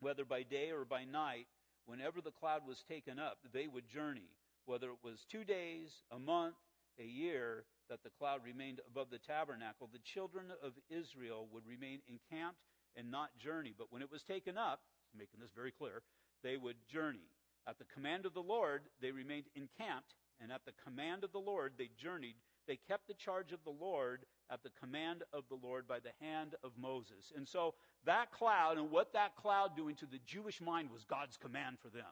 [0.00, 1.46] whether by day or by night
[1.86, 4.30] whenever the cloud was taken up, they would journey,
[4.66, 6.56] whether it was two days, a month,
[6.98, 12.00] a year, that the cloud remained above the tabernacle, the children of Israel would remain
[12.08, 12.58] encamped
[12.96, 13.74] and not journey.
[13.76, 14.80] But when it was taken up,
[15.16, 16.02] making this very clear,
[16.42, 17.30] they would journey.
[17.68, 21.38] At the command of the Lord, they remained encamped, and at the command of the
[21.38, 22.36] Lord, they journeyed.
[22.66, 26.12] They kept the charge of the Lord at the command of the Lord by the
[26.20, 27.32] hand of Moses.
[27.36, 31.36] And so that cloud and what that cloud doing to the Jewish mind was God's
[31.36, 32.04] command for them.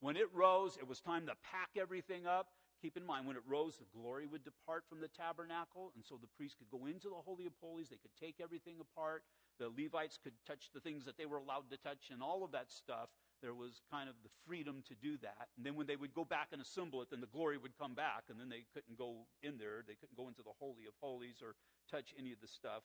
[0.00, 2.48] When it rose, it was time to pack everything up.
[2.82, 6.18] Keep in mind, when it rose, the glory would depart from the tabernacle, and so
[6.20, 7.88] the priests could go into the Holy of Holies.
[7.88, 9.22] They could take everything apart.
[9.62, 12.50] The Levites could touch the things that they were allowed to touch, and all of
[12.50, 13.08] that stuff.
[13.40, 15.50] There was kind of the freedom to do that.
[15.56, 17.94] And then when they would go back and assemble it, then the glory would come
[17.94, 19.82] back, and then they couldn't go in there.
[19.86, 21.54] They couldn't go into the Holy of Holies or
[21.90, 22.82] touch any of the stuff,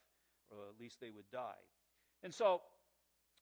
[0.51, 1.61] or at least they would die.
[2.21, 2.61] And so,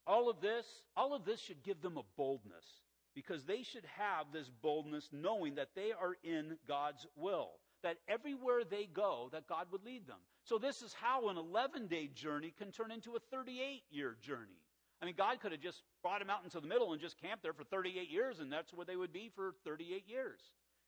[0.07, 0.65] all of this,
[0.95, 2.67] all of this should give them a boldness
[3.15, 7.51] because they should have this boldness knowing that they are in God's will.
[7.81, 10.19] That everywhere they go, that God would lead them.
[10.43, 14.59] So this is how an 11 day journey can turn into a 38 year journey.
[15.01, 17.43] I mean, God could have just brought them out into the middle and just camped
[17.43, 20.39] there for 38 years, and that's where they would be for 38 years.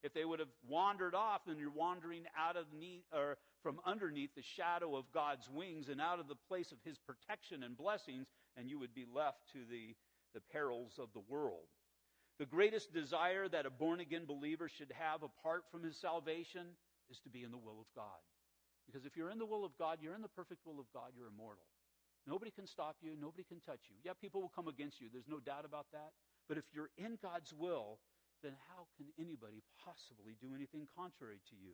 [0.04, 4.34] If they would have wandered off, then you're wandering out of need, or from underneath
[4.36, 8.28] the shadow of God's wings and out of the place of his protection and blessings,
[8.56, 9.96] and you would be left to the,
[10.34, 11.68] the perils of the world.
[12.40, 16.78] The greatest desire that a born again believer should have apart from his salvation
[17.10, 18.22] is to be in the will of God.
[18.86, 21.12] Because if you're in the will of God, you're in the perfect will of God,
[21.18, 21.66] you're immortal.
[22.28, 23.98] Nobody can stop you, nobody can touch you.
[24.04, 26.14] Yeah, people will come against you, there's no doubt about that.
[26.48, 28.00] But if you're in God's will,
[28.44, 31.74] then how can anybody possibly do anything contrary to you?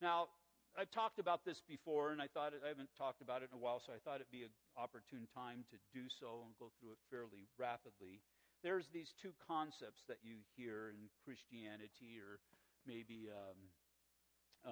[0.00, 0.32] Now,
[0.72, 3.60] I've talked about this before, and I thought I haven't talked about it in a
[3.60, 6.96] while, so I thought it'd be an opportune time to do so and go through
[6.96, 8.24] it fairly rapidly.
[8.62, 12.38] There's these two concepts that you hear in Christianity, or
[12.86, 13.58] maybe um,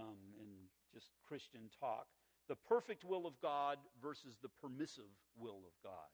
[0.00, 0.46] um, in
[0.94, 2.06] just Christian talk:
[2.48, 6.10] the perfect will of God versus the permissive will of God.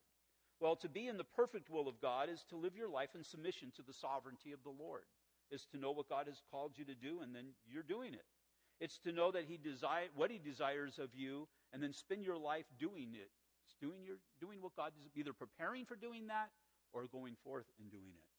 [0.59, 3.23] Well, to be in the perfect will of God is to live your life in
[3.23, 5.05] submission to the sovereignty of the Lord.
[5.51, 8.25] Is to know what God has called you to do, and then you're doing it.
[8.81, 12.39] It's to know that He desire what He desires of you, and then spend your
[12.39, 13.31] life doing it.
[13.67, 16.51] It's doing your doing what God is either preparing for doing that
[16.97, 18.31] or going forth and doing it.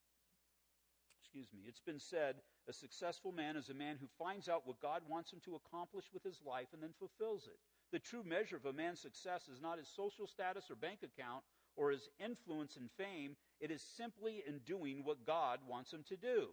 [1.21, 1.61] Excuse me.
[1.67, 2.35] It's been said
[2.67, 6.05] a successful man is a man who finds out what God wants him to accomplish
[6.11, 7.59] with his life and then fulfills it.
[7.91, 11.43] The true measure of a man's success is not his social status or bank account
[11.75, 13.35] or his influence and fame.
[13.61, 16.47] It is simply in doing what God wants him to do.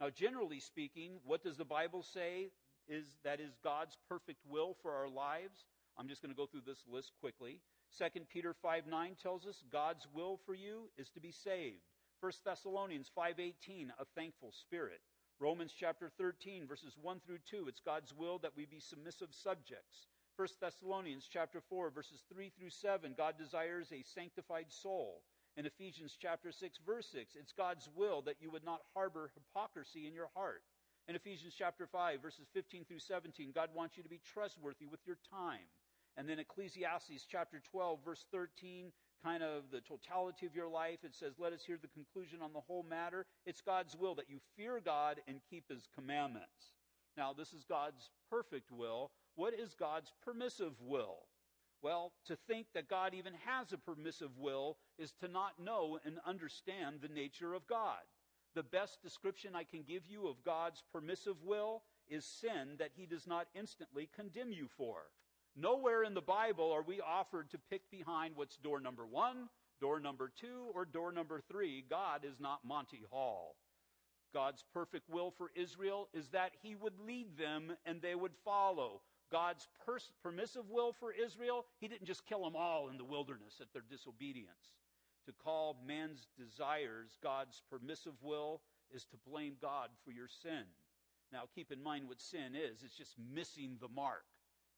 [0.00, 2.48] Now, generally speaking, what does the Bible say
[2.88, 5.66] is that is God's perfect will for our lives?
[5.98, 7.60] I'm just going to go through this list quickly.
[7.98, 11.82] 2 Peter 5 9 tells us God's will for you is to be saved.
[12.20, 15.02] 1 Thessalonians 5:18 a thankful spirit.
[15.38, 20.06] Romans chapter 13 verses 1 through 2 it's God's will that we be submissive subjects.
[20.36, 25.22] 1 Thessalonians chapter 4 verses 3 through 7 God desires a sanctified soul.
[25.58, 30.06] In Ephesians chapter 6 verse 6 it's God's will that you would not harbor hypocrisy
[30.06, 30.62] in your heart.
[31.08, 35.00] In Ephesians chapter 5 verses 15 through 17 God wants you to be trustworthy with
[35.04, 35.68] your time.
[36.16, 38.92] And then Ecclesiastes chapter 12 verse 13
[39.24, 40.98] kind of the totality of your life.
[41.04, 43.26] It says, Let us hear the conclusion on the whole matter.
[43.46, 46.74] It's God's will that you fear God and keep his commandments.
[47.16, 49.10] Now, this is God's perfect will.
[49.34, 51.18] What is God's permissive will?
[51.82, 56.18] Well, to think that God even has a permissive will is to not know and
[56.24, 57.98] understand the nature of God.
[58.54, 63.06] The best description I can give you of God's permissive will is sin that he
[63.06, 65.06] does not instantly condemn you for.
[65.54, 69.48] Nowhere in the Bible are we offered to pick behind what's door number one,
[69.80, 71.84] door number two, or door number three.
[71.88, 73.56] God is not Monty Hall.
[74.32, 79.02] God's perfect will for Israel is that he would lead them and they would follow.
[79.30, 83.60] God's pers- permissive will for Israel, he didn't just kill them all in the wilderness
[83.60, 84.74] at their disobedience.
[85.26, 88.62] To call man's desires God's permissive will
[88.94, 90.64] is to blame God for your sin.
[91.30, 94.24] Now, keep in mind what sin is it's just missing the mark.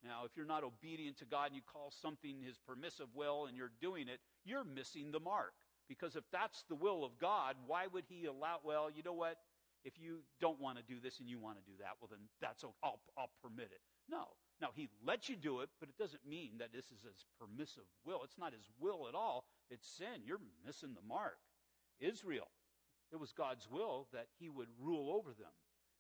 [0.05, 3.57] Now, if you're not obedient to God and you call something his permissive will and
[3.57, 5.55] you're doing it, you're missing the mark.
[5.89, 9.39] Because if that's the will of God, why would he allow, well, you know what?
[9.85, 12.21] If you don't want to do this and you want to do that, well, then
[12.41, 13.81] that's, I'll, I'll permit it.
[14.09, 14.29] No.
[14.61, 17.85] Now, he lets you do it, but it doesn't mean that this is his permissive
[18.05, 18.21] will.
[18.25, 19.45] It's not his will at all.
[19.71, 20.25] It's sin.
[20.25, 21.39] You're missing the mark.
[22.01, 22.49] Israel,
[23.13, 25.53] it was God's will that he would rule over them.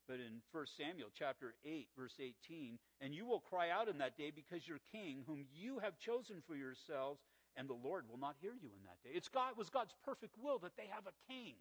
[0.06, 4.18] But in 1 Samuel chapter 8, verse 18, and you will cry out in that
[4.18, 7.20] day because your king, whom you have chosen for yourselves,
[7.56, 9.16] and the Lord will not hear you in that day.
[9.16, 11.54] It's God, it was God's perfect will that they have a king,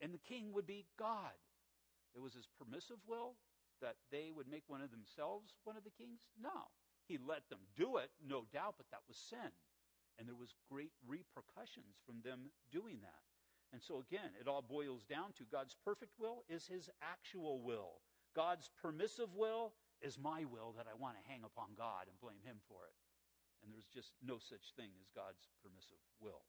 [0.00, 1.32] and the king would be God.
[2.14, 3.34] It was his permissive will
[3.80, 6.20] that they would make one of themselves one of the kings?
[6.40, 6.70] No.
[7.06, 9.52] He let them do it, no doubt, but that was sin.
[10.18, 13.24] And there was great repercussions from them doing that.
[13.74, 17.98] And so again, it all boils down to God's perfect will is his actual will.
[18.30, 22.38] God's permissive will is my will that I want to hang upon God and blame
[22.46, 22.94] him for it.
[23.64, 26.46] And there's just no such thing as God's permissive will.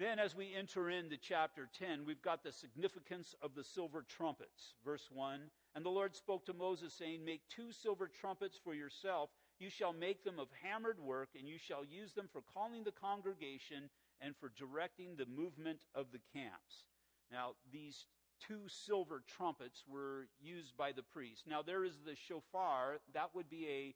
[0.00, 4.74] Then, as we enter into chapter 10, we've got the significance of the silver trumpets.
[4.84, 5.40] Verse 1
[5.76, 9.30] And the Lord spoke to Moses, saying, Make two silver trumpets for yourself.
[9.60, 12.92] You shall make them of hammered work, and you shall use them for calling the
[12.92, 13.90] congregation
[14.20, 16.84] and for directing the movement of the camps.
[17.30, 18.06] Now, these
[18.46, 21.44] two silver trumpets were used by the priest.
[21.46, 22.98] Now, there is the shofar.
[23.14, 23.94] That would be a,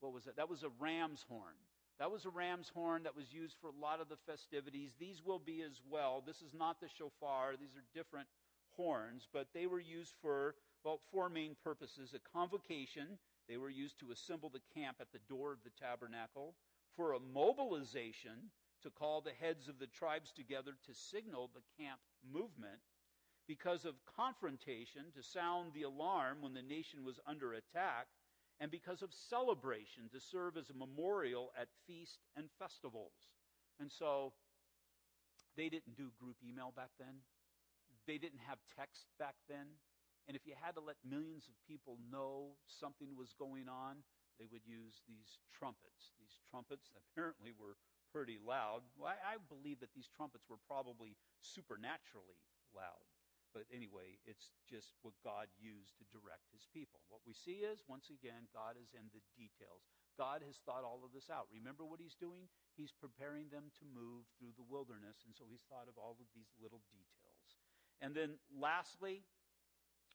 [0.00, 0.36] what was it?
[0.36, 1.56] That was a ram's horn.
[1.98, 4.92] That was a ram's horn that was used for a lot of the festivities.
[4.98, 6.22] These will be as well.
[6.26, 7.54] This is not the shofar.
[7.58, 8.28] These are different
[8.76, 10.54] horns, but they were used for,
[10.84, 12.14] well, four main purposes.
[12.14, 13.18] A convocation.
[13.48, 16.54] They were used to assemble the camp at the door of the tabernacle.
[16.96, 18.50] For a mobilization
[18.82, 22.80] to call the heads of the tribes together to signal the camp movement.
[23.46, 28.06] because of confrontation to sound the alarm when the nation was under attack,
[28.58, 33.12] and because of celebration to serve as a memorial at feast and festivals.
[33.78, 34.32] And so
[35.56, 37.22] they didn't do group email back then.
[38.06, 39.78] They didn't have text back then.
[40.26, 44.02] And if you had to let millions of people know something was going on,
[44.40, 46.10] they would use these trumpets.
[46.18, 47.76] These trumpets apparently were
[48.16, 48.80] pretty loud.
[48.96, 52.40] Well, I, I believe that these trumpets were probably supernaturally
[52.72, 53.04] loud.
[53.52, 57.04] But anyway, it's just what God used to direct his people.
[57.12, 59.84] What we see is, once again, God is in the details.
[60.16, 61.52] God has thought all of this out.
[61.52, 62.48] Remember what he's doing?
[62.72, 66.28] He's preparing them to move through the wilderness, and so he's thought of all of
[66.32, 67.52] these little details.
[68.00, 69.24] And then lastly,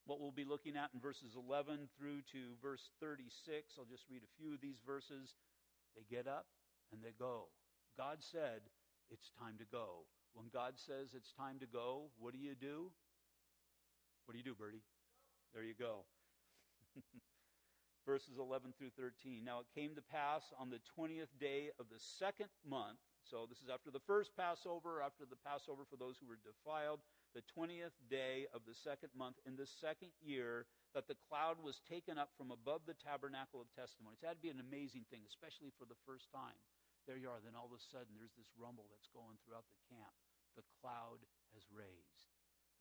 [0.10, 4.26] what we'll be looking at in verses 11 through to verse 36, I'll just read
[4.26, 5.38] a few of these verses.
[5.94, 6.50] They get up
[6.94, 7.50] and they go.
[7.98, 8.62] God said,
[9.10, 10.06] It's time to go.
[10.34, 12.92] When God says it's time to go, what do you do?
[14.26, 14.84] What do you do, Bertie?
[15.54, 16.08] There you go.
[18.08, 19.44] Verses 11 through 13.
[19.44, 22.98] Now it came to pass on the 20th day of the second month.
[23.22, 27.04] So this is after the first Passover, after the Passover for those who were defiled.
[27.36, 30.66] The 20th day of the second month in the second year
[30.96, 34.18] that the cloud was taken up from above the tabernacle of testimony.
[34.20, 36.58] It had to be an amazing thing, especially for the first time.
[37.10, 37.42] There you are.
[37.42, 40.14] Then all of a sudden, there's this rumble that's going throughout the camp.
[40.54, 41.24] The cloud
[41.56, 42.28] has raised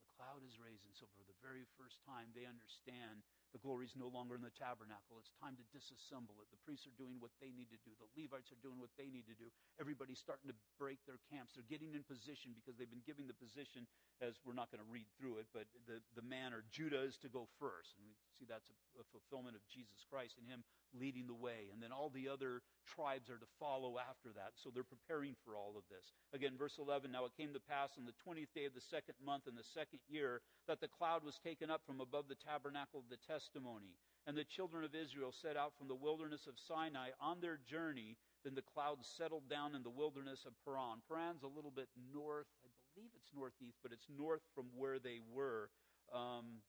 [0.04, 0.84] The cloud is raised.
[0.84, 4.46] And so, for the very first time, they understand the glory is no longer in
[4.46, 5.18] the tabernacle.
[5.18, 6.46] It's time to disassemble it.
[6.54, 7.90] The priests are doing what they need to do.
[7.98, 9.50] The Levites are doing what they need to do.
[9.82, 11.58] Everybody's starting to break their camps.
[11.58, 13.90] They're getting in position because they've been giving the position,
[14.22, 17.18] as we're not going to read through it, but the, the man or Judah is
[17.26, 17.98] to go first.
[17.98, 20.62] And we see that's a, a fulfillment of Jesus Christ and him
[20.94, 21.70] leading the way.
[21.72, 24.56] And then all the other tribes are to follow after that.
[24.56, 26.12] So they're preparing for all of this.
[26.34, 29.14] Again, verse 11 Now it came to pass on the 20th day of the second
[29.24, 33.00] month in the second year that the cloud was taken up from above the tabernacle
[33.00, 33.94] of the testimony.
[34.26, 38.16] And the children of Israel set out from the wilderness of Sinai on their journey.
[38.44, 41.00] Then the cloud settled down in the wilderness of Paran.
[41.08, 45.20] Paran's a little bit north, I believe it's northeast, but it's north from where they
[45.32, 45.70] were.
[46.12, 46.60] Um,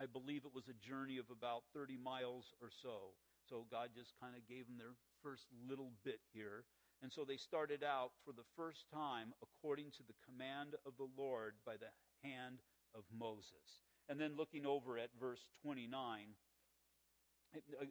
[0.00, 3.16] I believe it was a journey of about 30 miles or so.
[3.48, 6.64] So God just kind of gave them their first little bit here.
[7.02, 11.08] And so they started out for the first time according to the command of the
[11.16, 11.92] Lord by the
[12.26, 12.58] hand
[12.94, 13.84] of Moses.
[14.08, 16.34] And then looking over at verse 29,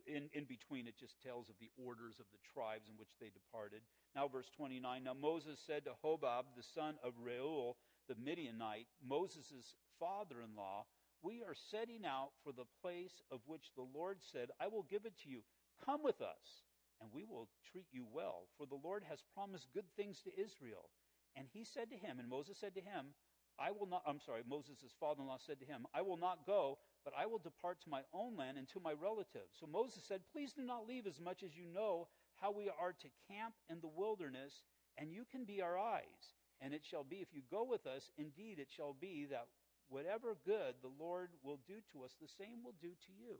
[0.07, 3.29] in, in between it just tells of the orders of the tribes in which they
[3.29, 3.81] departed.
[4.15, 7.77] Now, verse 29 Now Moses said to Hobab, the son of Reuel,
[8.07, 10.85] the Midianite, Moses' father in law,
[11.25, 15.05] we are setting out for the place of which the Lord said, I will give
[15.05, 15.41] it to you.
[15.83, 16.61] Come with us,
[17.01, 20.85] and we will treat you well, for the Lord has promised good things to Israel.
[21.35, 23.17] And he said to him, and Moses said to him,
[23.57, 26.45] I will not, I'm sorry, Moses' father in law said to him, I will not
[26.45, 29.57] go, but I will depart to my own land and to my relatives.
[29.59, 32.91] So Moses said, Please do not leave as much as you know how we are
[32.91, 34.63] to camp in the wilderness,
[34.97, 36.35] and you can be our eyes.
[36.61, 39.47] And it shall be, if you go with us, indeed it shall be that
[39.89, 43.37] whatever good the Lord will do to us, the same will do to you.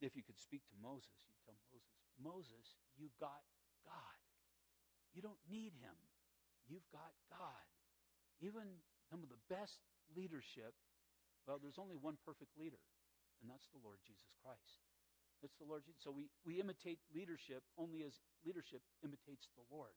[0.00, 3.44] If you could speak to Moses, you'd tell Moses, Moses, you got
[3.84, 4.18] God.
[5.12, 5.96] You don't need him.
[6.68, 7.66] You've got God.
[8.40, 8.80] Even
[9.10, 9.84] some of the best
[10.16, 10.72] leadership,
[11.44, 12.80] well, there's only one perfect leader,
[13.42, 14.80] and that's the Lord Jesus Christ.
[15.42, 16.00] It's the Lord Jesus.
[16.04, 19.96] So we, we imitate leadership only as leadership imitates the Lord.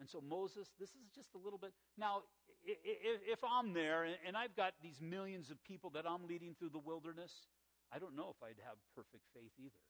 [0.00, 1.72] And so Moses, this is just a little bit.
[1.96, 2.22] Now,
[2.64, 6.78] if I'm there and I've got these millions of people that I'm leading through the
[6.82, 7.50] wilderness,
[7.92, 9.82] I don't know if I'd have perfect faith either.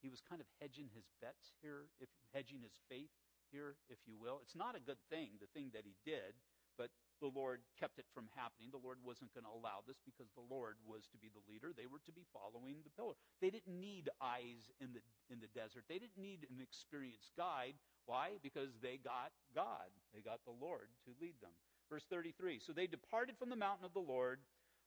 [0.00, 3.12] He was kind of hedging his bets here, if hedging his faith
[3.52, 4.40] here, if you will.
[4.42, 6.34] It's not a good thing, the thing that he did,
[7.22, 8.74] the Lord kept it from happening.
[8.74, 11.70] The Lord wasn't going to allow this because the Lord was to be the leader.
[11.70, 13.14] They were to be following the pillar.
[13.38, 15.00] They didn't need eyes in the
[15.30, 15.86] in the desert.
[15.86, 17.78] They didn't need an experienced guide.
[18.10, 18.42] Why?
[18.42, 19.94] Because they got God.
[20.10, 21.54] They got the Lord to lead them.
[21.86, 24.42] Verse 33 So they departed from the mountain of the Lord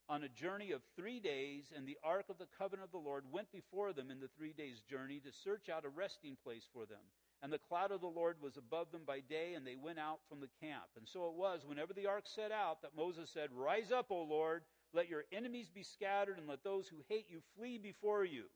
[0.08, 3.24] on a journey of three days, and the ark of the covenant of the Lord
[3.32, 6.86] went before them in the three days' journey to search out a resting place for
[6.86, 7.02] them.
[7.46, 10.18] And the cloud of the Lord was above them by day, and they went out
[10.26, 10.90] from the camp.
[10.98, 14.26] And so it was, whenever the ark set out, that Moses said, Rise up, O
[14.26, 14.66] Lord,
[14.98, 18.50] let your enemies be scattered, and let those who hate you flee before you.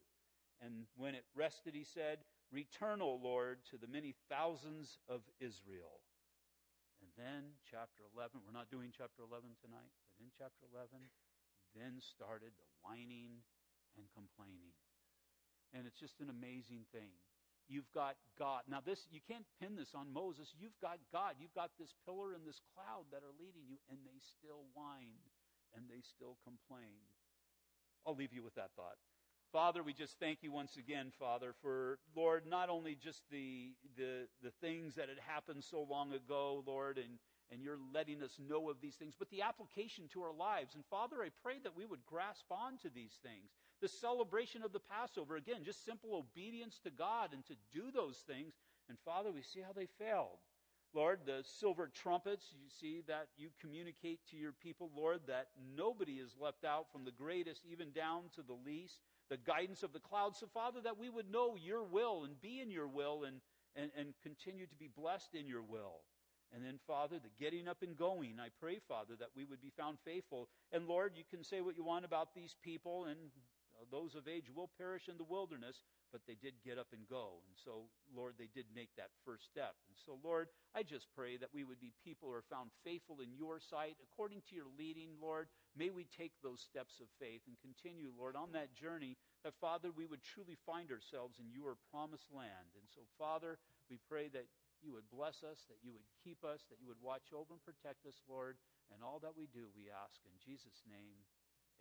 [0.58, 6.02] And when it rested, he said, Return, O Lord, to the many thousands of Israel.
[6.98, 10.98] And then, chapter 11, we're not doing chapter 11 tonight, but in chapter 11,
[11.78, 13.46] then started the whining
[13.94, 14.74] and complaining.
[15.78, 17.14] And it's just an amazing thing.
[17.70, 18.66] You've got God.
[18.68, 20.50] Now, this, you can't pin this on Moses.
[20.58, 21.38] You've got God.
[21.40, 25.30] You've got this pillar and this cloud that are leading you, and they still whined
[25.78, 27.14] and they still complained.
[28.06, 28.98] I'll leave you with that thought.
[29.52, 34.28] Father, we just thank you once again, Father, for Lord, not only just the the
[34.44, 37.18] the things that had happened so long ago, Lord, and
[37.52, 40.76] and you're letting us know of these things, but the application to our lives.
[40.76, 43.50] And Father, I pray that we would grasp on to these things.
[43.82, 48.18] The celebration of the Passover, again, just simple obedience to God and to do those
[48.28, 48.54] things.
[48.90, 50.40] And Father, we see how they failed.
[50.94, 56.14] Lord, the silver trumpets, you see that you communicate to your people, Lord, that nobody
[56.14, 59.00] is left out from the greatest even down to the least.
[59.30, 60.40] The guidance of the clouds.
[60.40, 63.38] So, Father, that we would know your will and be in your will and,
[63.76, 66.02] and, and continue to be blessed in your will.
[66.52, 68.38] And then, Father, the getting up and going.
[68.40, 70.50] I pray, Father, that we would be found faithful.
[70.72, 73.18] And Lord, you can say what you want about these people, and
[73.80, 77.08] Uh, those of age will perish in the wilderness, but they did get up and
[77.08, 77.40] go.
[77.48, 79.80] And so, Lord, they did make that first step.
[79.88, 83.24] And so, Lord, I just pray that we would be people who are found faithful
[83.24, 85.48] in your sight, according to your leading, Lord.
[85.80, 89.16] May we take those steps of faith and continue, Lord, on that journey
[89.48, 92.76] that, Father, we would truly find ourselves in your promised land.
[92.76, 93.56] And so, Father,
[93.88, 94.50] we pray that
[94.84, 97.64] you would bless us, that you would keep us, that you would watch over and
[97.64, 98.60] protect us, Lord.
[98.92, 101.22] And all that we do, we ask in Jesus' name,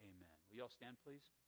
[0.05, 0.37] amen.
[0.51, 1.39] Will you all stand, please?